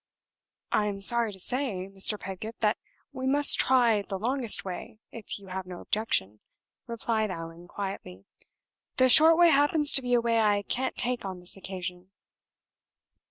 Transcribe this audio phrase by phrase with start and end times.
[0.71, 2.19] "I am sorry to say, Mr.
[2.19, 2.79] Pedgift, that
[3.11, 6.39] we must try the longest way, if you have no objection,"
[6.87, 8.25] replied Allan, quietly.
[8.97, 12.09] "The short way happens to be a way I can't take on this occasion."